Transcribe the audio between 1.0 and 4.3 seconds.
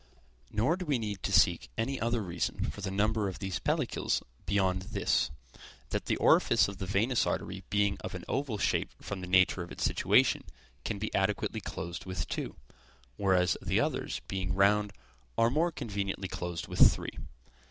to seek any other reason for the number of these pellicles